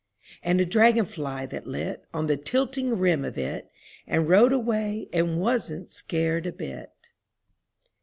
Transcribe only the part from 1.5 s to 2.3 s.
lit On